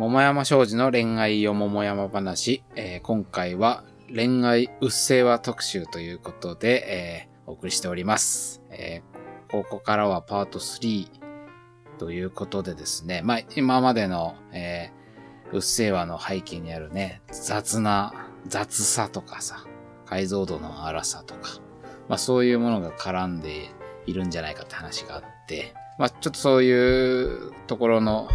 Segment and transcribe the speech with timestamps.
[0.00, 8.62] 桃山商事の恋愛よ桃山話、えー今回は恋愛うっせぇわ特集ということで、えーお送りしております。
[8.70, 11.06] えーここからはパート3
[11.98, 18.14] ということでですね、まあ今までの、えーうっせぇわの背景にあるね、雑な、
[18.46, 19.66] 雑さとかさ、
[20.06, 21.60] 解像度の荒さとか、
[22.08, 23.68] まあそういうものが絡んで
[24.06, 28.30] いるんじゃないかって話があって、まあちょっとそういうところの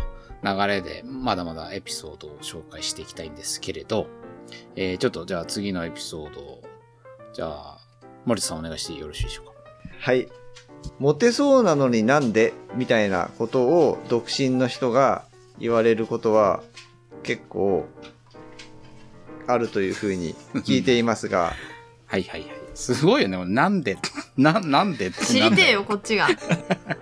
[0.46, 4.08] 流れで、まだまだエピソードを紹介していきたいんですけれど、
[4.76, 6.64] えーちょっとじゃあ次のエピソードを、
[7.34, 7.80] じゃあ、
[8.26, 9.54] 森田さんお願いしてよろしいでしょうか。
[10.00, 10.30] はい。
[11.00, 15.26] モテそうなのになんでみたいなことを独身の人が
[15.58, 16.62] 言われることは
[17.24, 17.88] 結構
[19.48, 21.54] あるというふうに聞いていますが、
[22.06, 22.50] はいはいはい。
[22.76, 23.44] すごいよね。
[23.46, 23.98] なんで、
[24.38, 26.28] な、なんでって知りてえよ、こっちが。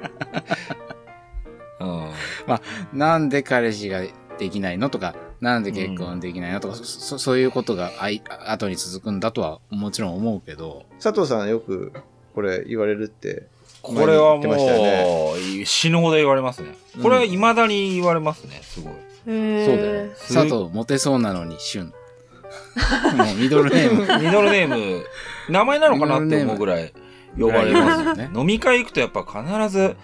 [2.93, 2.99] うん。
[2.99, 4.01] なんで彼氏が
[4.37, 11.91] できないのとか、なんで結婚できないのとか、そそういうことがあい後に続くんだとはもちろん思うけど、佐藤さんよく
[12.33, 13.47] これ言われるって。
[13.81, 16.69] これは前に言ってましたよもう、死ぬほど言われますね。
[17.01, 18.93] これは未だに言われますね、すごい。
[19.27, 20.11] へそうだよね。
[20.15, 21.87] す佐藤モテそうなのに旬。
[23.17, 24.01] もうミドルネーム。
[24.23, 25.05] ミドルネーム、
[25.49, 26.93] 名前なのかなって思うぐらい
[27.37, 28.29] 呼ばれますよね。
[28.33, 29.95] 飲み会行くとやっぱ必ず、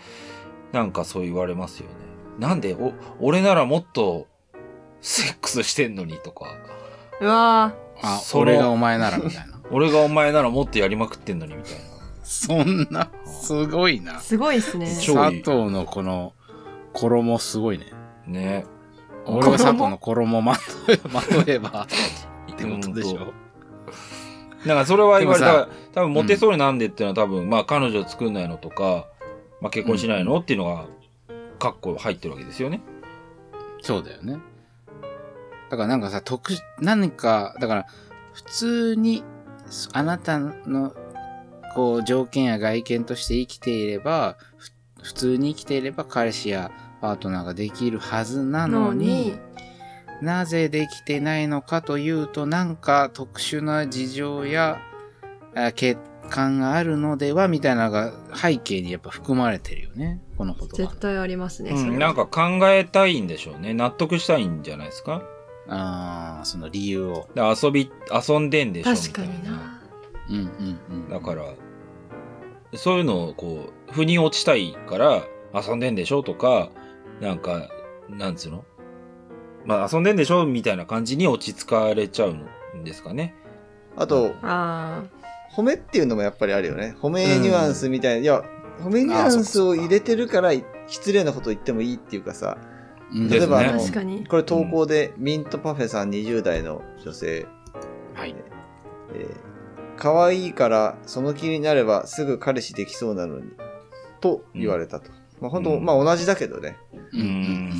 [0.71, 1.98] なんかそう言われますよね。
[2.39, 4.27] なんで、お、俺ならもっと、
[5.01, 6.57] セックスしてんのにとか、
[7.21, 9.59] うわあ、その俺がお前ならみたいな。
[9.71, 11.79] 俺がお前ならもっとやりまくってんのにみたいな。
[12.23, 14.19] そんな、すごいなー、。
[14.19, 14.87] すごいっすね。
[15.01, 16.33] 超佐藤のこの
[16.93, 17.85] 衣すごいね。
[18.25, 18.65] ね。
[19.25, 21.87] 俺が佐藤の衣まとえ、 まとえば、
[22.51, 23.33] ってことでしょ。
[24.65, 29.07] だからそれは言われた、多分モテそうになんでっていうのは多分、まあ彼女作んないのとか、
[29.61, 30.85] まあ結婚しないのっていうのが、
[31.59, 32.81] カッコ入ってるわけですよね。
[33.81, 34.39] そうだよね。
[35.69, 37.85] だからなんかさ、特、何か、だから、
[38.33, 39.23] 普通に、
[39.67, 40.95] そあなたの、
[41.75, 44.71] こう、条件や外見として生きていれば、ふ
[45.01, 49.39] 普通に生きていれば彼氏やパートナーができるはずなののにに、、
[50.21, 54.81] なぜできてないのかというと、なんか特殊な事情や、
[55.55, 55.97] あ欠
[56.29, 60.19] 陥があるのでは、みたいなのが背景にやっぱ含まれてるよね。
[60.39, 60.99] この言葉絶。
[61.01, 63.73] 対ありますね、うん、なんか考えたいんでしょうね。
[63.73, 65.21] 納得したいんじゃないですか？
[65.67, 67.27] ああ、その理由を。
[67.35, 69.81] で遊び、遊んでんでしょ確かにな。
[70.29, 71.09] うんうんうん。
[71.09, 71.43] だから、
[72.73, 75.23] そういうのをこう、腑に落ちたいから、
[75.53, 76.69] 遊んでんでしょとか、
[77.19, 77.69] なんか、
[78.07, 78.63] なんつうの？
[79.65, 82.33] まあ遊んでんでしょみたいな感じに落ち着かれちゃう
[82.77, 83.35] んですかね。
[83.97, 85.03] あと、あ
[85.53, 86.95] 褒めっていうのもやっぱりあるよね。
[87.01, 88.21] 褒めニュアンスみたいな。
[88.21, 88.41] いや、
[88.81, 90.51] 褒めニュアンスを入れてるから
[90.87, 92.57] 失礼なこと言ってもいいっていうかさ、
[93.13, 94.25] 例えばあの確かに。
[94.25, 97.47] これ投稿で、ミントパフェさん20代の女性、
[98.13, 98.35] はい。
[99.13, 99.49] えー
[99.99, 103.51] 可愛いからその気になればすぐ彼氏できそうなのに、
[104.21, 105.11] と言われたと。
[105.41, 106.77] まあ本当、うんまあ同じだけどね。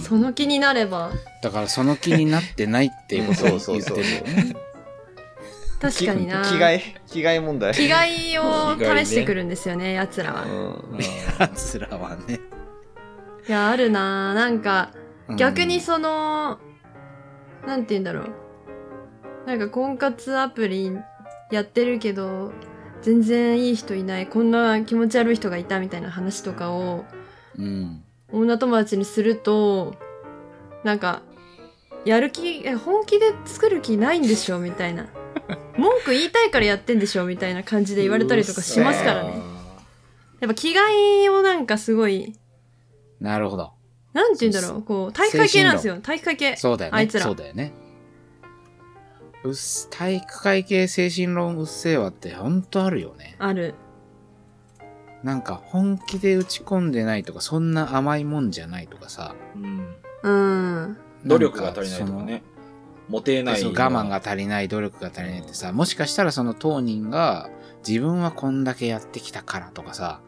[0.04, 1.12] その気になれば、
[1.42, 4.56] だからその気になってないっていうことを言ってるよね。
[5.80, 6.42] 確かにな。
[6.44, 7.74] き着替え、着替え問題。
[7.74, 10.44] 着替えを試してくるんですよね、奴らは。
[10.44, 11.00] うん
[11.40, 12.40] 奴らはね。
[13.48, 16.58] いや、あるななんか、うん逆にその、
[17.68, 18.26] なんて言うんだろう。
[19.46, 20.92] なんか婚活アプリ
[21.52, 22.52] やってるけど、
[23.02, 27.06] 全然いい人いない、こんな気持ち悪い人がいたみたいな話とかを、
[27.58, 28.04] うん。
[28.32, 29.96] 女友達にすると、
[30.84, 31.22] なんか、
[32.06, 35.08] やる気、え本気で作る気ないんでしょみたいな。
[35.80, 39.34] 文句言いたいからやってんでしょみたいな感じで言われたりとかしますからね。
[40.40, 40.76] やっぱ着替
[41.24, 42.36] えをなんかすごい、
[43.20, 43.74] なるほど。
[44.14, 46.00] なんて言うんだろう、こう、体育会系なんですよ。
[46.02, 46.56] 体育会系。
[46.56, 46.98] そうだよね。
[46.98, 47.74] あいつらそうだよね。
[49.44, 53.36] うっす体育会系精神論うっせぇわってほんとあるよね。
[53.40, 53.76] ある。
[55.24, 59.36] なんか本気で打ち込んでないとか、そんな甘いもんじゃないとかさ。
[59.56, 60.98] うんうん。
[61.26, 62.44] 努力が足りないとかね。
[63.10, 67.50] モテない我慢が足りない、努力が足りないってさ、もしかしたらその当人が
[67.88, 70.22] 自分はこんだけやってきたからとかさ、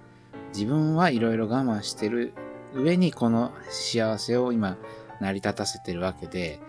[0.53, 2.33] 自分はいろいろ我慢してる
[2.73, 4.77] 上にこの幸せを今
[5.19, 6.59] 成り立たせてるわけで、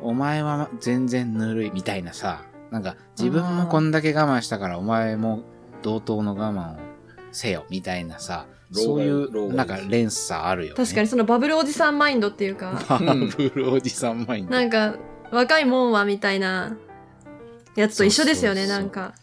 [0.00, 5.42] お前は全然ぬるいみたいなさ、なんか自分もこんだけ我慢したからお前も
[5.82, 6.78] 同等の我慢を
[7.30, 10.76] せよみたいなさ、そういうなんか連鎖あるよね。
[10.76, 14.52] 確かにそのバブルおじさんマインドっていうか、バブルおじさんマインド。
[14.52, 14.96] なんか、
[15.32, 16.76] 若いもんはみたいな
[17.74, 19.14] やつと一緒ですよね、そうそうそうなんか。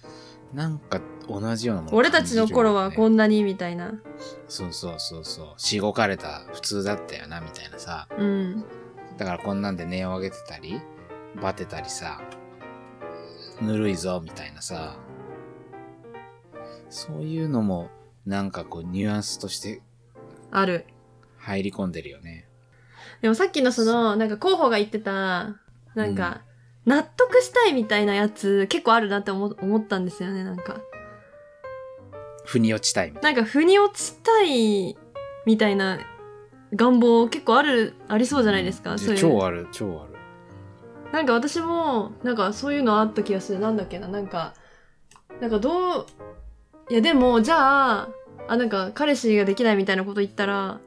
[0.53, 3.93] なんか同じようなもの俺たちの頃はこんんなにみたいな。
[4.47, 5.53] そうそうそうそう。
[5.57, 8.07] しごかれた普通だったよな、みたいなさ。
[8.17, 8.65] うん。
[9.17, 10.81] だからこんなんで値を上げてたり、
[11.39, 12.21] バテたりさ、
[13.61, 14.97] ぬるいぞ、みたいなさ、
[16.89, 17.89] そういうのも、
[18.25, 19.81] なんかこう、ニュアンスとして
[20.49, 20.85] ある。
[21.37, 22.47] 入り込んでるよね。
[23.21, 25.55] でもさっきのその、なんか候補が言ってた、
[25.95, 26.41] なんか、
[26.85, 30.81] 納得したいみたいなやつ、結構あるなって思思ったんですよね、なんか。
[32.45, 34.97] 腑に落ちたいなんか、腑に落ちたい
[35.45, 35.99] みたいな
[36.73, 38.97] 願望結構ある、ありそうじゃないですか、な。
[38.97, 39.19] そういう。
[39.19, 40.13] 超ある、超ある。
[41.11, 43.59] なんか私も、なんかそういうのあった気がする。
[43.59, 44.53] なんだっけな、なんか、
[45.41, 46.05] なんかどう、
[46.89, 48.09] いやでも、じゃあ、
[48.47, 50.79] あ、なんか彼氏ができないみたいなこと言ったら、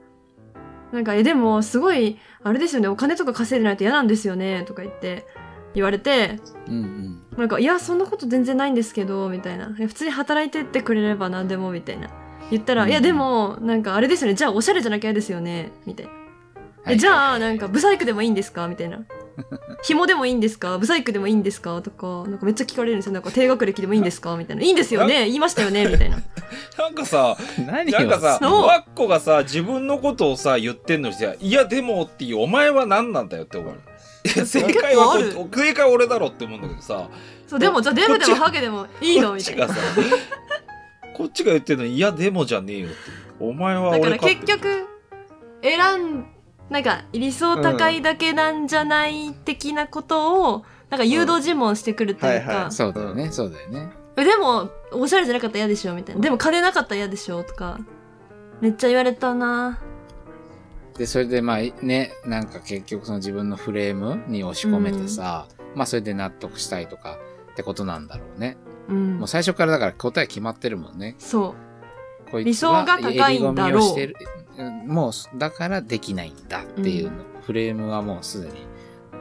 [0.92, 5.26] なんか、え、でも、すごい、あれですよね、お金とか稼いでないと嫌なんですよね、とか言って、
[5.74, 7.22] 言われて、うんうん。
[7.38, 9.66] なんか、いや、そんなこと全然ないんですけど、みたいな。
[9.74, 12.08] 普通に働いてってくれれば何でも、みたいな。
[12.50, 16.12] 言ったら、うんいや、でも、なんかあれですよね、じゃあおしゃれじゃなきゃ嫌ですよね、みたいな。
[16.84, 18.66] はいえじゃあ、なんか、ブサイクでもいいんですか？
[18.68, 18.98] みたいな。
[19.84, 20.78] 紐でもいいんですか？
[20.78, 21.80] ブサイクでもいいんですか？
[21.82, 23.12] とか、なんかめっちゃ聞かれるんですよ。
[23.12, 24.36] なんか低学歴でもいいんですか？
[24.38, 24.62] みたいな。
[24.62, 25.24] いいんですよね？
[25.26, 25.86] 言いましたよね？
[25.86, 26.18] みたいな。
[26.78, 27.36] なんかさ、
[27.66, 33.74] 何なんかさ、ワッコがさ、自分のことをさ、言ってんのにさ、いや、でもっていう、お前は何なんだよって思う。
[34.24, 35.18] いや正解は
[35.50, 37.08] 正解は俺だろって思うんだけどさ、
[37.48, 39.34] そう、でも、じゃあデブでもハゲでもいいの？
[39.34, 39.66] みたいな。
[39.66, 40.06] こっちがさ、
[41.16, 42.96] こっちが言ってるのに、いや、でもじゃねえよって。
[43.40, 44.86] お前はだから結局、
[45.62, 45.80] 選
[46.18, 46.26] ん、
[46.72, 53.92] なんか理想高いだけなんじゃない的なことを、なんか誘導尋問してくるというかそうだよね、そうだよね。
[54.16, 56.20] えでも、おしゃれじゃなかったら嫌でしょみたいな。
[56.22, 57.78] でも金なかったら嫌でしょとか、
[58.60, 59.80] めっちゃ言われたな
[60.96, 67.18] で、それでまあね、なんか結局その自分のフレームに押し込めてさ、まあそれで納得したいとか
[67.52, 68.56] ってことなんだろうね。
[68.88, 69.28] うんもう。
[69.28, 71.16] 最初からだから答え決まってるもんね。
[71.18, 71.54] そ
[72.30, 78.66] こい理想が高いんだろうもう、だからできないんだっていうの、フレームはもうすでに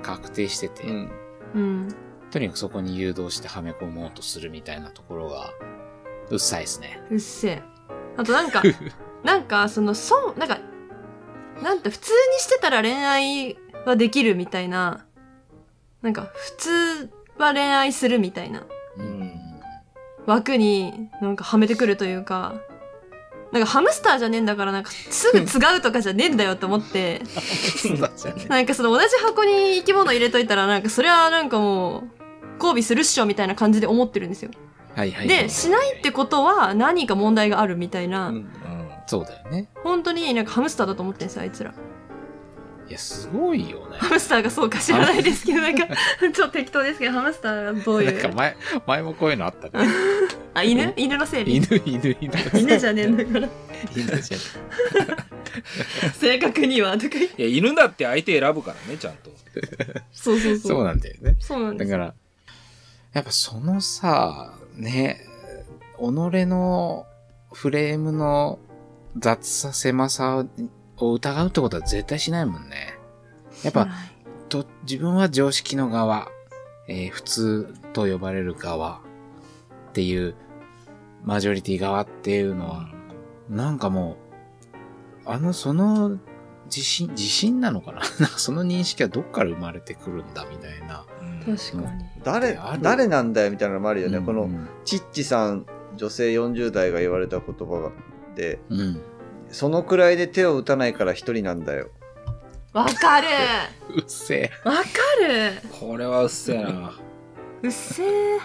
[0.02, 1.12] 確定してて、うん。
[1.56, 1.60] う。
[1.60, 1.96] うん。
[2.32, 5.50] とにかくそこに誘導してはめ込もうとするみたいなところが、
[6.30, 7.02] うっさいですね。
[7.10, 7.64] うっせえ。
[8.18, 8.62] あとなんか、
[9.24, 10.60] なんか、その、損、なんか、
[11.62, 15.06] なんて、普通にしてたら恋愛はできるみたいな、
[16.02, 18.64] なんか、普通は恋愛するみたいな
[18.98, 19.32] うん。
[20.26, 22.56] 枠になんかはめてくるというか、
[23.52, 27.22] なんかハムスターじゃねえんだからなんかすぐ違うとかじゃねえんだよって思って。
[28.48, 32.04] なんかその同じ箱に生き物入れといたらなんかそれはなんかもう、
[32.64, 34.52] 交尾するっしょみたいな感じで思ってるんですよ。
[34.96, 35.44] はいはいはい。
[35.44, 38.52] で、しないってことは何か問題があるみたいな、うんうん
[39.08, 39.68] そうだよね。
[39.84, 41.74] 本当になんかハムスターだと思ってんですよ、あいつら。
[42.92, 43.98] いや、すごいよね。
[44.00, 45.88] ハムスターがそうか知らないですけど、なんか、
[46.20, 48.12] ちょっと適当ですけど、ハムスターがどういう？
[48.12, 49.88] なんか前、前もこういうのあったね。
[50.54, 50.94] あ、犬？
[50.98, 51.56] 犬のせいに？
[51.56, 52.34] 犬、犬、犬。
[52.54, 53.48] 犬じゃねえんだから。
[53.96, 54.38] 犬じゃ
[56.20, 57.18] 正確には、とか。
[57.18, 59.32] いや、犬だって相手選ぶからね、ちゃんと。
[60.12, 60.72] そうそうそう。
[60.74, 61.38] そうなんだよね。
[61.40, 61.78] そうなん。
[61.78, 62.14] だから、
[63.14, 65.26] やっぱそのさ、ね、
[65.98, 67.06] 己の
[67.54, 68.60] フレームの
[69.18, 70.46] 雑さ、狭さ
[71.10, 72.98] を疑うってことは絶対しないもんね。
[73.64, 73.88] やっぱ、
[74.50, 76.30] と自分は常識の側、
[76.88, 79.02] えー普通と呼ばれる側
[79.90, 80.36] っていう、
[81.24, 82.90] マジョリティ側っていうのは、
[83.50, 84.18] なんかも
[85.26, 86.18] う、あの、その
[86.66, 88.00] 自信、自信なのかな？
[88.20, 91.06] なんかその認識はどっから生まれてくるんだみたいな。
[91.22, 92.06] うん確かに。
[92.24, 94.18] 誰誰なんだよみたいなのもあるよね。
[94.18, 94.50] うんこの、
[94.86, 97.92] チッチさん、女性40代が言われた言葉
[98.36, 99.02] で、うん。
[99.52, 101.90] そのくらいで手を打たないから一人なんだよ。
[102.74, 103.28] わかる
[103.96, 104.52] うっせえ。
[104.64, 104.82] わか
[105.28, 106.94] るこれはうっせえな。
[107.62, 108.40] うっせー。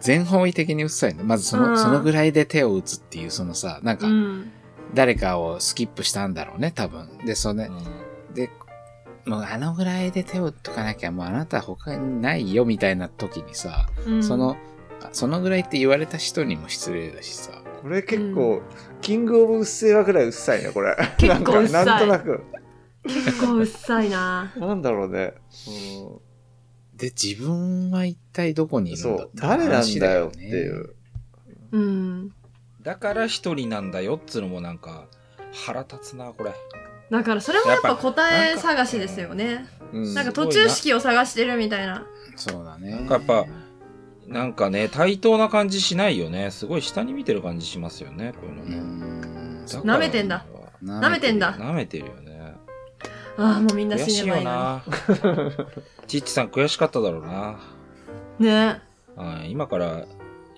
[0.00, 1.22] 全方位的にうっさいね。
[1.22, 4.52] まずその、うんそのぐらいで手を打つっていう、そのさ、なんかう、ん。
[4.92, 7.08] 誰かをスキップしたんだろうね、多分。
[7.24, 7.70] で、それ、
[8.34, 8.50] で、
[9.24, 14.58] もうあのぐらいで手を打っとかなきゃ、もうあなた他にないよ、みたいな時にさ、うんその、
[15.02, 17.63] あそのぐらいって言われた人にも失礼だしさ。
[17.84, 18.62] これ結構、
[19.02, 20.96] キングオブうっせぇわぐらいうっさいね、これ。
[21.18, 22.40] 結構うっさいなんかなんとなく。
[23.02, 24.50] 結構うっさいな。
[24.56, 25.34] なんだろうね。
[26.96, 30.50] で、自分は一体どこにいるんだそう、誰なんだよってい。
[30.50, 30.94] 話う。
[31.72, 32.32] うん。
[32.80, 35.06] だから一人なんだよっつうのもなんか、
[35.52, 36.54] 腹立つな、これ。
[37.10, 39.66] だからそれもやっぱ答え探しですよね。
[39.92, 42.06] うんなんか途中式を探してるみたいな。
[42.34, 42.92] そうだね。
[42.92, 43.44] なんかやっぱ、
[44.26, 46.50] なんかね、対等な感じしないよね。
[46.50, 49.64] すごい下に見てる感じしますよね、こういうのうね。
[49.66, 50.44] 舐めてんだ。
[50.82, 51.54] 舐舐めてんだ。
[51.54, 52.54] 舐めてるよね。
[53.36, 54.82] ああ、もうみんな死ねばいいな。
[56.06, 57.58] ちっちさん悔しかっただろうな。
[58.38, 58.46] に。
[58.46, 58.80] ね
[59.16, 60.06] はい今から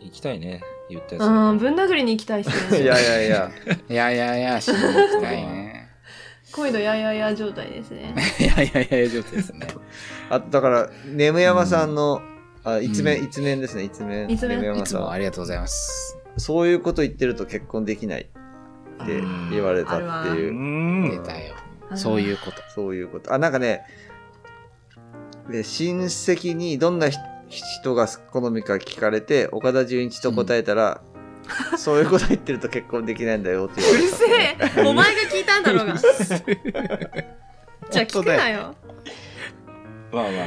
[0.02, 1.24] 行きたいね、言ったやつ。
[1.24, 2.80] うん、ぶん殴りに行きたいっすね。
[2.82, 3.50] いやいやいや。
[3.88, 5.88] いやいやいや、しに行きたいね。
[6.52, 8.14] 恋のややや状態ですね。
[8.38, 9.66] い やいやいや、上手ですね。
[10.30, 12.22] あだから、ネムヤマさんの、
[12.66, 14.28] あ一面、うん一面ですね、一面。
[14.28, 14.48] 一面？
[14.48, 16.18] ネムヤいつもあマさりがとうございます。
[16.36, 16.40] ん。
[16.40, 18.24] そういうこと言ってると結婚できないっ
[19.06, 19.20] て
[19.52, 21.54] 言われたっていうう、ん出たよ。
[21.94, 22.56] そういうこと。
[22.74, 23.32] そういうこと。
[23.32, 23.84] あ、なんかね、
[25.48, 27.16] で親戚にどんなひ
[27.48, 31.00] 人が好みか聞かれて、岡田准一と答えたら、
[31.76, 34.16] そういうこと言ってると結婚できないんだよって言われうるた。
[34.16, 34.24] せ
[34.80, 35.94] えお前が聞いたんだろうが。
[35.96, 38.74] じゃあ聞くなよ。
[40.10, 40.42] まあまあま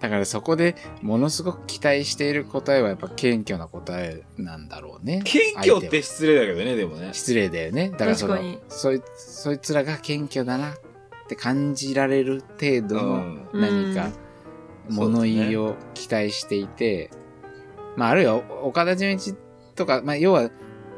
[0.00, 5.24] だからそこでものすごく期待している答えはやっぱ謙虚な答えなんだろうねあ。。
[5.24, 7.10] 謙虚って失礼だけどね、でもね。
[7.12, 7.90] 失礼だよね。
[7.90, 8.38] だからその
[8.68, 10.76] そいそいつらが謙虚だなっ
[11.28, 13.02] て感じられる程度の
[13.52, 14.06] うん何か
[14.88, 17.10] うん物言いを期待していて、
[17.96, 19.34] まああるいは岡田准一
[19.74, 20.48] とか、まあ要は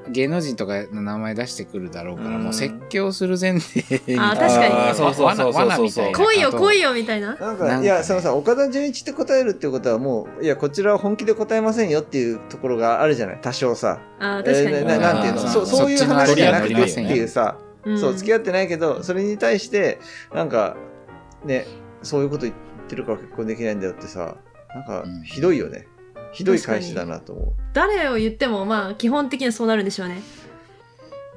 [0.08, 4.18] 芸能人とかの名前出してくるだろうから、うんもう説教する前提に。
[4.18, 6.90] あー確かにあーそうそうそうそう罠罠みたいな来いよ来いよ。
[6.90, 7.28] よみたいな。
[7.28, 14.00] なんか、なんかねいや、そのさ、岡田准一って答えるってことはもう、いや、こちらは本気で答えませんよっていうところがあるじゃない、多少さ。
[14.18, 14.76] あー確かに。
[14.76, 17.58] えーななんていうのそうそういう話じゃなくてっていうさ、
[17.98, 19.98] そう、付き合ってないけど、それに対して、
[20.34, 20.76] なんか、
[21.44, 21.66] ね、
[22.02, 22.54] そういうこと言っ
[22.88, 24.36] てるから結婚できないんだよってさ、
[24.74, 25.86] なんかうん、ひどいよね。
[26.32, 30.22] ひどい返しだなと思誰を言ってもまあ基本的にはそうなるんでしょうね。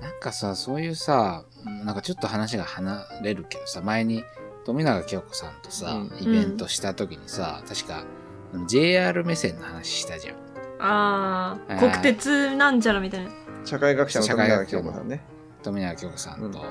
[0.02, 1.46] なんかさ、そういうさ、
[1.86, 4.24] なんかちょっと話が離れるけどさ、前に
[4.66, 8.04] 富永京子さんとさ、うんイベントした時にさ、確か
[8.68, 10.36] JR 目線の話したじゃん。
[10.80, 13.30] ああ、国鉄なんちゃらみたいな。
[13.30, 13.34] う。
[13.66, 15.22] 社会学者の社富永会学者の京子さんね。
[15.64, 16.66] 富永京子さんと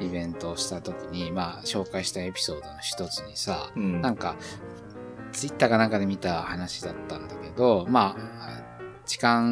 [0.00, 4.36] イベントをした時に、まあ紹介したエピソードの一つにさ、うんなんか、
[5.32, 9.42] ツイッターかなんかで見た話だったんだけど、まあ、痴漢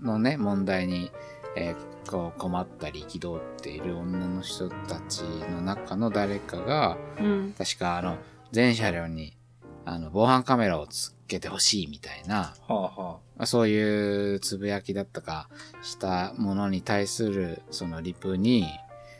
[0.00, 1.10] のね、問題に、
[1.56, 7.54] えーこう困ったり憤っている女の人たちの中の誰かが、うん。
[7.56, 8.16] 確かあの、
[8.52, 9.36] 全車両に、
[9.84, 15.48] あの、防犯カメラをつけてほしいみたいな、はあはまあそういうつぶやきだったか
[15.82, 18.66] したものに対するそのリプに、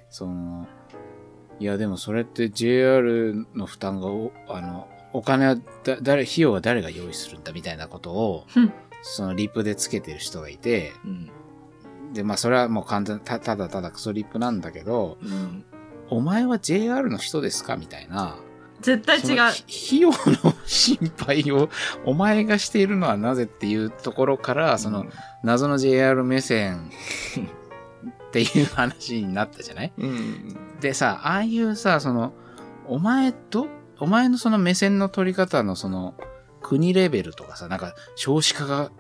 [0.08, 0.66] その、
[1.58, 11.30] いやでもそれって JR の負担がお、あの、お金はだ、誰、費用は誰が用意するんだみたいなことをふん、そのリプでつけてる人がいて、うん。
[12.12, 15.64] で、まあそれはもう完全、たただただクソリップなんだけど、うん。
[16.08, 18.37] お前は JR の人ですかみたいな。
[18.80, 19.40] 絶対違う。
[19.40, 21.70] 費用の心配を
[22.04, 25.06] お前がしているのはなぜっていうところから、その、
[25.42, 26.90] 謎の JR 目線
[28.28, 29.92] っていう話になったじゃない？
[29.96, 30.56] うん。
[30.80, 32.35] でさ、ああいうさ、その、
[32.87, 33.66] お前と、
[33.98, 36.14] お前のその目線の取り方のその、
[36.62, 38.90] 国レベルとかさ、なんか少子化が、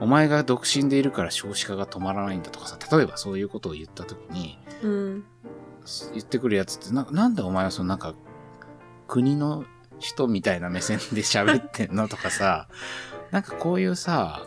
[0.00, 5.24] お前が独身でいるから少子化が止まらないんだとかさ、例えばそういうことを言ったときに、うん。
[6.12, 8.14] 言ってくるやつってな、なんでお前はそのなんか、
[9.06, 9.64] 国の
[9.98, 12.68] 人みたいな目線で喋ってんのとかさ、
[13.30, 14.46] なんかこういうさ、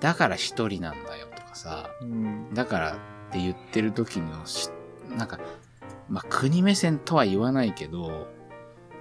[0.00, 2.52] だから一人なんだよとかさ、うん。
[2.52, 2.94] だからっ
[3.32, 4.70] て言ってる時のし、
[5.16, 5.40] なんか、
[6.08, 8.28] まあ、国目線とは言わないけど、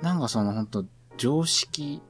[0.01, 0.85] なんかその本当
[1.17, 2.01] 常識、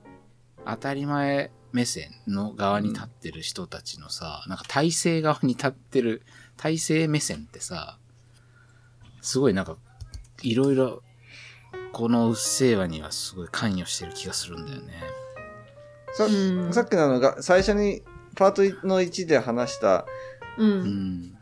[0.65, 6.21] 当たり前目線の側に立ってる人たちのさ、なんか体制側に立ってる、
[6.57, 7.97] 体制目線ってさ、
[9.21, 9.77] すごいなんか、
[10.41, 11.03] いろいろ、
[11.93, 14.93] このうっせぇわにはすごい関与してる気がするんだよね。
[16.13, 18.01] さうんさっきのあのが、最初に
[18.35, 20.05] パートの1で話した、
[20.57, 20.63] う。
[20.63, 21.37] うんん。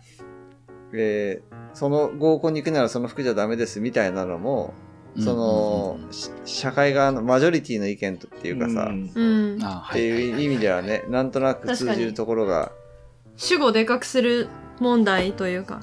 [0.94, 4.74] えーその合コンに行くならその服じゃダメですみたいなのも、
[5.20, 9.64] その、うんうんうんし社会側のマジョリティの意見とっていうかさ、んうん。
[9.64, 12.72] あっていう意味ではね、なんとなく通じるところが、
[13.38, 14.50] 主語でかくする
[14.80, 15.82] 問題というか。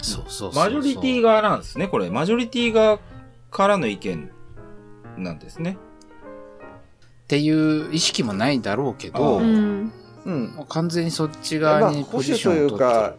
[0.00, 0.54] そうそう。
[0.54, 2.10] マジョリティ側なんですね、これ。
[2.10, 2.98] マジョリティ側
[3.50, 4.30] からの意見
[5.18, 5.76] なんですね。
[7.24, 9.92] っていう意識もないだろうけど、ううん。
[10.68, 13.14] 完全にそっちまあ、側に保ポジ守というションを取ってか、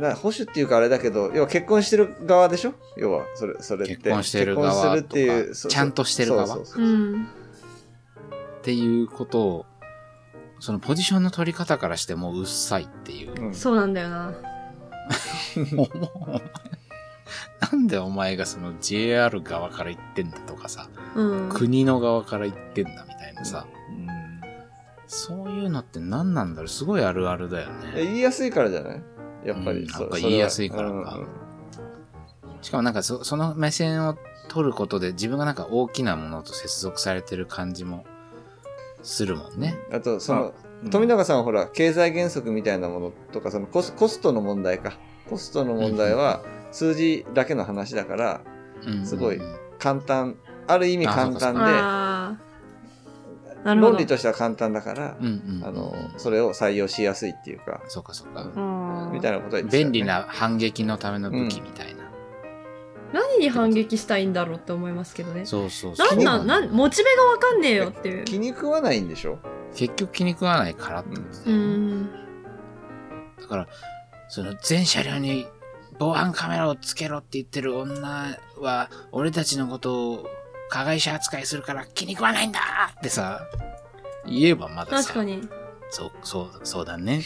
[0.00, 2.74] な保守っていうかあれだけど、要は結婚してる側でしょ？
[2.96, 3.96] 要は、それ、それって。
[3.96, 6.46] 結婚してる側結婚するっていう、そとかちゃんとしてる側？
[6.48, 7.24] そうそうそううん。
[7.24, 7.26] っ
[8.62, 9.66] ていうことを、
[10.58, 13.40] そのポジションの取り方からしてもううっさいっていう。
[13.40, 14.34] うんそうなんだよな。
[17.72, 21.48] なんでお前がその JR 側から言ってんだとかさ、うん。
[21.50, 24.10] 国の側から言ってんだみたいなさ、うん
[25.12, 26.68] そういうのって何なんだろう？
[26.68, 27.92] すごいあるあるだよね。
[27.96, 29.02] え言いやすいからじゃない？
[29.44, 29.80] やっぱり。
[29.80, 29.88] うん。
[29.88, 31.20] そやっぱ言いやすいからか。
[32.62, 34.16] しかもなんかそその目線を
[34.48, 38.04] 取ることで自分がなんか大きなものと接続されてる感じも
[39.02, 39.78] するもんね。
[39.92, 40.54] あと、その、
[40.84, 40.90] うん。
[40.90, 44.98] 富永さんはほら、経済原則みたいなものとか、そのコスコストの問題か。
[45.28, 46.42] コストの問題は、
[46.72, 48.40] 数字だけの話だから、
[48.86, 51.60] うんすごいうん簡単、ある意味簡単で、
[53.64, 55.64] 論理としては簡単だから、うんうんうん。
[55.64, 58.42] あの、それを採用しやすいっていうか、そうかそうか。
[58.42, 58.50] うん
[59.12, 59.62] みたいなことね。
[59.64, 60.04] 便利。
[60.04, 62.10] な反撃のための武器みたいな。
[63.12, 65.44] 何に反撃したいんだろうって思いますけどね。
[65.44, 66.16] そうそうそう。
[66.16, 66.46] なんなん？
[66.46, 66.70] なん？
[66.70, 68.24] モチベがわかんねえよっていう。
[68.24, 69.38] 気に食わないんでしょ？
[69.74, 71.56] 結局気に食わないからってことうだよ。
[71.56, 72.10] ねん。
[73.40, 73.68] だから、
[74.28, 75.46] その全車両に
[75.98, 80.26] 防犯カメラをつけろって言ってる女は、俺たちのことを
[80.68, 82.60] 加害者扱いするから気に食わないんだ
[82.96, 83.40] ってさ、
[84.24, 85.48] 言えばまださ、確かに
[85.90, 87.22] そう、そう、そうだね。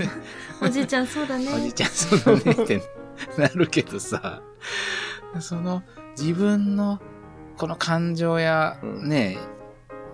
[0.62, 2.82] おじいちゃんそうだねおじいちゃんそうだねって
[3.38, 4.42] なるけどさ、
[5.40, 5.82] その
[6.18, 7.00] 自分の
[7.56, 9.38] この感情やうんね、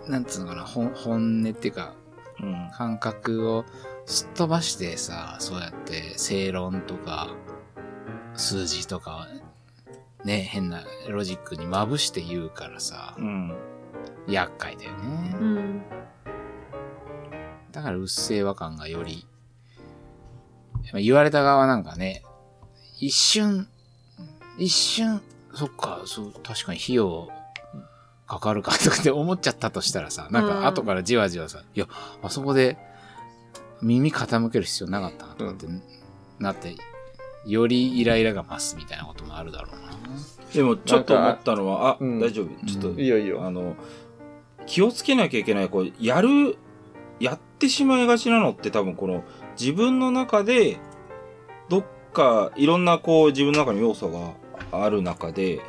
[0.07, 1.95] なんつうのかな、本本音っていうか、
[2.41, 2.71] うん。
[2.73, 3.65] 感覚を
[4.07, 7.29] すっ飛ばしてさ、そうやって正論とか、
[8.35, 9.27] 数字とか、
[10.25, 13.57] ね、変なロジックにまぶして言うからさう、ん。
[14.29, 15.09] 厄介だようね。
[15.49, 15.83] ん
[17.73, 19.27] だからうっせぇわ感がより、
[20.93, 22.23] まあ言われた側なんかね、
[22.99, 23.69] 一瞬、
[24.59, 25.21] 一瞬、
[25.55, 27.29] そっか、そう、確かに費用
[28.27, 31.87] かかるかとかって 思っちゃったとしたらさ、なんうんか後からじわじわさ、いや、
[32.23, 32.79] あそこで
[33.83, 35.67] 耳傾ける必要なかったなとかって
[36.39, 36.77] なって、
[37.47, 39.89] よりイライラが増すみたいなこともあるだろうな。
[40.53, 42.67] でも、ちょっと思ったのは、あ、うん大丈夫。
[42.67, 43.45] ちょっと、うんいいよいいよ。
[43.45, 43.77] あの、
[44.67, 46.57] 気をつけなきゃいけない、こう、やる、
[47.21, 49.25] やってしまいがちなのって多分この、
[49.59, 50.79] 自分の中で、
[51.69, 54.35] どっか、いろんなこう、自分の中の要素が
[54.85, 55.61] ある中で、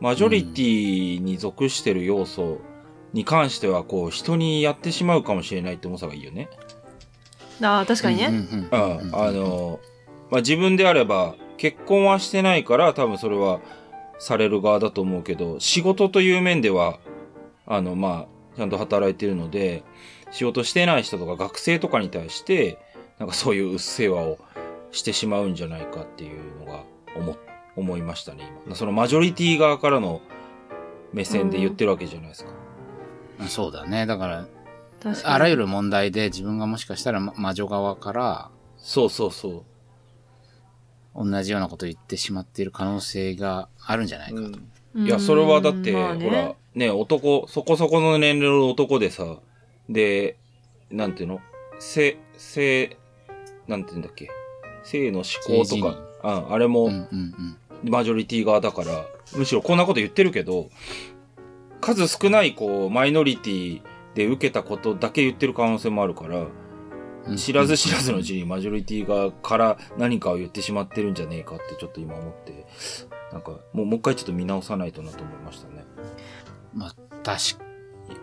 [0.00, 2.58] マジョリティに属してる要素
[3.12, 6.48] に関しては、こう、人にやってしまうかもしれないって重さがいいよね。
[7.62, 9.78] ああ確かにね、うんあ、の、
[10.30, 13.60] まあ、自分であれば、結婚はしてないから、多分それは
[14.18, 16.98] される側だと思うけど、仕事という面では、
[17.66, 19.84] あの、まあ、ちゃんと働いてるので、
[20.32, 22.78] 仕事してない人とか学生とかに対して、
[23.18, 24.38] なんかそういううっせぇわを
[24.90, 26.84] してしまうんじゃないかっていうのが
[27.16, 27.36] 思、
[27.76, 28.74] 思いましたね、今。
[28.74, 30.20] そのマジョリティ側からの
[31.12, 32.50] 目線で言ってるわけじゃないですか。
[33.48, 34.06] そうだね。
[34.06, 34.48] だから、
[35.24, 39.64] あらゆる問題で自分がもしかしたらま魔女側からそうそうそう。
[41.14, 44.46] 同じようなことを言ってしまっている可能性があるんじゃないかと。
[44.46, 49.38] うんいや、それはだって、まあねほら、ね、男、そこそこの年齢の男でさ、
[49.92, 50.36] で、
[50.90, 51.40] なんていうの？
[51.78, 52.96] 性、性、
[53.66, 54.28] なんていうんだっけ？
[54.84, 60.70] 性の思考とか、ああれもうんうんマジョリティ側だから、むしろこんなこと言ってるけど、
[61.80, 63.82] 数少ない、こう、マイノリティ
[64.14, 66.46] で受けたことだけ言ってる可能性もあるから、
[67.26, 67.36] うん。
[67.36, 72.66] 知らず知らずのうちにマジョリティ側から何かを言ってしまってるんじゃねえかってちょっと今思って、
[73.32, 75.84] なんか、もう、もう一回ちょっと見直さないとなと思いましたね。
[76.72, 77.24] まあ、確
[77.58, 77.64] か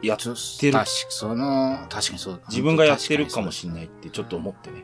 [0.02, 2.42] やっちょてる確かその、確かにそう。
[2.50, 4.84] 自分がやってるかもししんないってちょっと思ってね。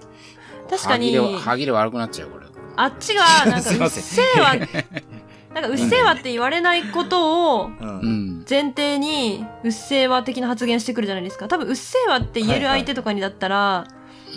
[0.69, 2.45] 確かに歯切れ悪くなっちゃう、これ。
[2.77, 4.55] あっちが なんかうっせぇわ
[5.53, 7.69] なんかうっせぇわって言われないことを。
[8.49, 13.87] 前提にうっせぇわ的な発言してくるじゃないですか多分うっせぇわって言える相手とかにだったら、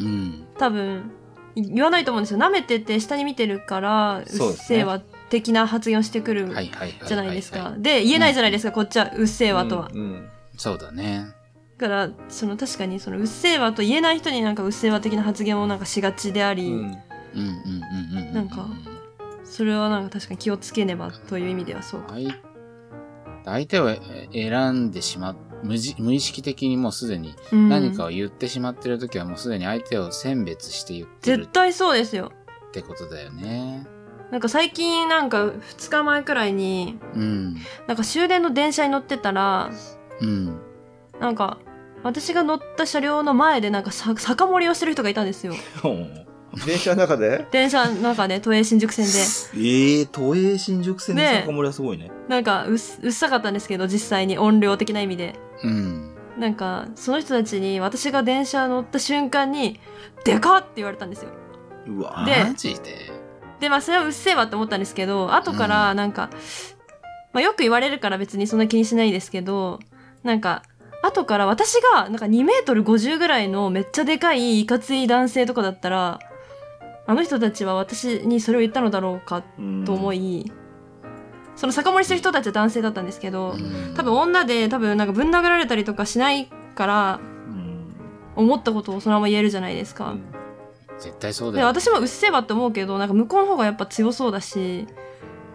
[0.01, 0.47] うん。
[0.59, 1.11] 多分
[1.57, 6.95] 言わないと思うんですよ舐めてて下に見てるからうっせぇわ的な発言をしてくるはいはいはい。
[7.05, 11.27] じゃないですか、はで言えないじゃないですか、こっちはうっせぇわとは、うんうんそうだね。
[11.79, 16.93] だからその確かにそのうっせぇわと言えない人になんかうっせぇわ的な発言をなんかしがちであり、うんうんうん
[17.35, 18.33] うんうん。
[18.35, 18.69] なんか
[19.45, 22.35] それはなんか確かに気をつけねばという意味ではそうか相
[23.45, 23.89] 相手を
[24.33, 32.33] 選んでしま無じ無意識的にもうすでにうん何かを言ってしまってる時はもうすでに相手を選別して言ってる絶対そうですよ
[32.69, 33.87] ってことだよね。
[34.31, 37.55] なんか最近なんか2日前くらいにうん。
[37.87, 39.71] なんか終電の電車に乗ってたら
[40.21, 40.61] うん。
[41.21, 41.59] なんか
[42.03, 45.55] 私が乗った車両の前でなんかさ酒盛りをしてる人がいたんですよ
[46.65, 47.45] 電車の中で？
[47.51, 49.13] 電車の中で都営新宿線で
[49.61, 52.11] ええ都営新宿線のねえ酒盛りはすごいね。
[52.29, 56.15] なんかうっうっさかったんですけど実際に音量的な意味でうん。
[56.39, 59.81] なんかその人たちに私が電車乗った瞬間に
[60.25, 61.31] 「でかっ!」って言われたんですよ
[61.89, 63.11] うわでマジで？
[63.59, 66.31] でまあそれはうっせえわって思ったんですけど後からなんか、
[67.33, 69.81] まあ、よく言われるから別にそんな気にしないですけど
[70.29, 70.63] なんか
[71.03, 76.19] 後から私がなんか2メートル50ぐらいのめっちゃでかいいかつい男性とかだったら
[77.07, 79.43] あの人たちは私にそれを言ったのだろうか
[79.87, 80.41] と思い。
[80.41, 80.53] い、
[81.57, 87.97] その酒盛りしてる人たちは男性だったんですけど、うん多分女で多分なんかぶん殴られたりとかしないからうん
[88.37, 90.15] 思ったことをそのまま言えるじゃないですか。
[90.99, 91.67] 絶対そうだでよ。
[91.67, 94.87] 私もうっせえわって思うけどなんか向こうの方がやっぱ強そうだし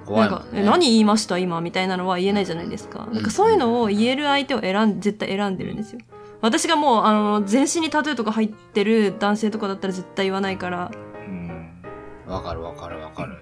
[0.05, 0.45] 怖いもんね。
[0.45, 3.07] なんかえ何言いました今みたいなのは言えないじゃないですか。
[3.11, 5.99] なんかそういうのを言える相手を選ん、絶対選んでるんですよ。
[6.41, 10.91] 私がもう、あの、全身にタトゥーとか入ってる男性とかだったら絶対言わないから、
[11.25, 11.81] うん。
[12.27, 13.37] わかるわかるわかる。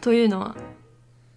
[0.00, 0.56] というのは、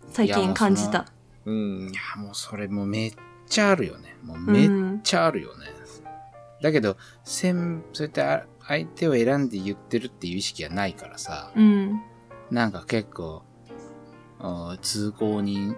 [0.10, 1.06] 最近感じた。
[1.46, 1.94] うんい。
[1.94, 3.14] や、もうそれもうめっ
[3.48, 4.16] ちゃあるよね。
[4.24, 5.02] もうめっうん。
[5.02, 5.66] ちゃあるよね。
[6.62, 12.02] だけど、せん、そうやってあ相手を選んで言ってるっていう意識はないからさ、うん。
[12.52, 13.44] なんか結構、
[14.82, 15.76] 通行人、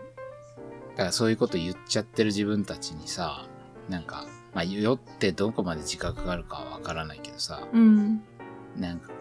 [0.92, 3.48] だからそういうこと言っちゃってる自分たちにさ、
[3.90, 8.22] なんか、まあ、酔ってどこまで自覚があるかはわからないけどさ、うん。
[8.78, 9.14] なんかこ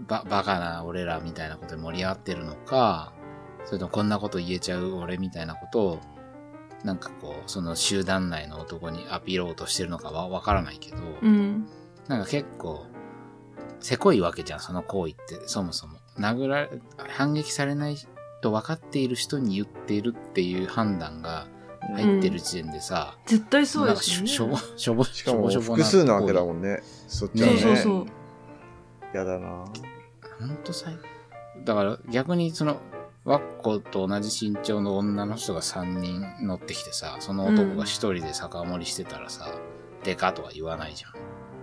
[0.00, 3.12] う、ば、バカな俺らみたいなことで盛り上がってるのか、
[3.64, 6.00] それともこんなこと言えちゃう俺みたいなことを、
[6.84, 11.68] なんかこう、その集団内の男にアピろうとしてるのかはわからないけど、うん。
[12.08, 12.86] なんか結構、
[13.80, 15.98] せこいわけじゃん、その行為って、そもそも。
[16.18, 16.70] 殴られ、
[17.10, 17.96] 反撃されない
[18.42, 21.46] と分かっている人に言っているっていう判断が
[21.94, 24.28] 入ってる時点でさ、絶対そうなんかですよね。
[24.28, 26.46] しょぼ、しょぼ、しかもしょぼしょぼ複数なわけだん。
[26.46, 26.82] もんね。
[27.08, 27.60] そっちねはね。
[27.60, 28.06] そうそうそ
[29.12, 29.16] う。
[29.16, 29.64] やだな
[30.38, 30.96] ほんと最
[31.64, 32.80] だから逆にその、
[33.24, 39.54] ワッコと同じ身長の女の人が3人乗ってきてさ、その男が1人で酒盛りしてたらさ、
[40.02, 41.12] でかとは言わないじゃん。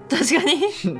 [0.09, 0.99] 確かに。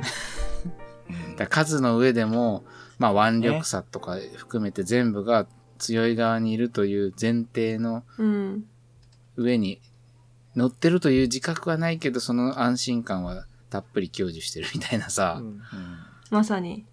[1.36, 2.64] だ数の上でも、
[2.98, 5.46] まあ腕力差とか含めて全部が
[5.78, 8.64] 強い側にいるという前提のうん。
[9.36, 9.80] 上に
[10.56, 15.60] 乗ってるという自覚はないけど、その安心感はたっぷり享受してるみたいなさ、うん
[16.30, 16.84] まさに。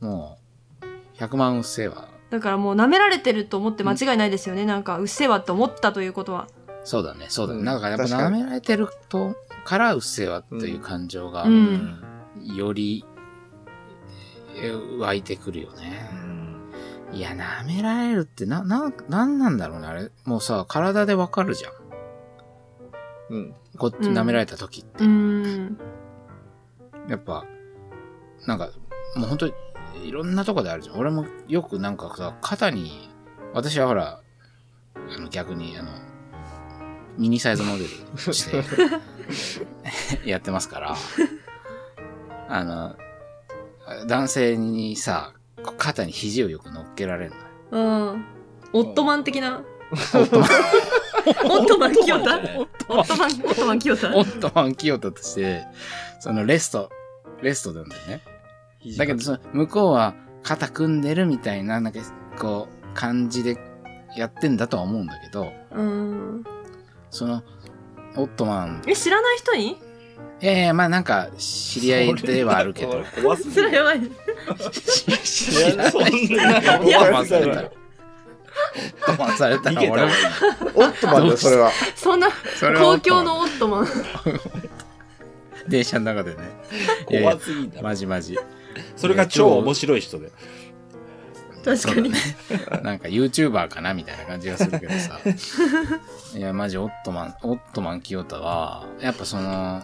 [0.00, 0.38] も
[0.82, 0.84] う、
[1.18, 2.08] 100万うっせえわ。
[2.30, 4.64] だからもう舐められてると思って間違いないですよね。
[4.64, 6.46] なんか、うっせえわって思ったということは。
[6.84, 7.60] そうだね、そうだね。
[7.60, 12.02] うんなんかやっぱ舐められてると、からうっせえわっていう感情がう、ん。
[12.44, 13.04] より、
[14.56, 16.08] え湧いてくるよね。
[17.12, 20.10] いや、舐められるってな、な、なんなんだろうね、あれ。
[20.24, 21.72] もうさ、体でわかるじゃん。
[23.30, 23.54] うん。
[23.76, 25.04] こっちうん舐められた時って。
[25.04, 25.78] うん。
[27.08, 27.44] やっぱ、
[28.46, 28.70] なんか、
[29.16, 29.54] もう本当に、
[30.04, 30.98] いろんなとこであるじゃん。
[30.98, 33.08] 俺もよくなんかさ、肩に、
[33.54, 34.20] 私はほら、
[34.94, 35.90] あの逆に、あの、
[37.16, 37.90] ミニサイズモデル
[38.24, 38.62] として、
[40.28, 40.96] やってますから、
[42.48, 42.96] あの、
[44.06, 45.34] 男性にさ、
[45.76, 47.42] 肩に肘をよく乗っけられるのよ。
[47.70, 47.80] う
[48.14, 48.24] ん。
[48.72, 49.62] オットマン的な？
[49.90, 52.36] オットマン清田？
[52.36, 54.16] オットマン、オットマン清田？
[54.16, 55.64] オットマン清田として、
[56.20, 56.90] そのレスト、
[57.42, 58.22] レストなんだよね。
[58.96, 62.00] だけど、その、向こうは肩組んでるみたいな、なんか、
[62.38, 63.58] こう、感じで
[64.16, 66.44] やってんだとは思うんだけど、うん。
[67.10, 67.42] その、
[68.16, 69.80] オットマン、え、知らない人に？
[70.40, 73.54] いやいや、まあなんか、知り合いではあるけど、怖すぎる。
[73.54, 74.00] それやばい。
[75.24, 77.70] 知らないそんなオットマンされたら、
[79.08, 80.08] オットマンされたら、逃げた俺も。
[80.74, 81.72] オットマンだよ、それは。
[81.96, 83.88] そんな公共のオットマン。
[85.66, 86.38] 電車の中でね。
[87.10, 87.82] いやいや怖すぎんだろ。
[87.82, 88.38] マジマジ。
[88.96, 90.30] それが超面白い人で。
[91.64, 92.12] 確かに。
[92.82, 95.20] なんか YouTuber かなみたいな感じがするけどさ。
[96.34, 99.82] いや、マジオットマン、オットマン清田は、やっぱその、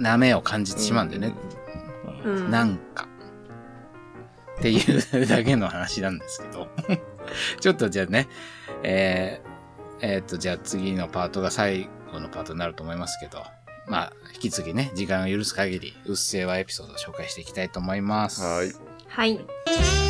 [0.00, 1.34] 舐めを感じてしまうんだよね。
[2.24, 2.50] うん。
[2.50, 3.08] なんか。
[4.58, 6.68] っていうだけの話なんですけど。
[7.60, 8.28] ちょっとじゃあね、
[8.82, 9.48] えー、
[10.00, 13.44] えーっと、じゃあ次のパートが最後のパートになると思いますけど、
[13.86, 18.42] まあ、引き続きね、時間を許す限り、うっせぇわエピソードを紹介していきたいと思います。
[18.42, 18.72] はい。
[19.08, 20.07] はい。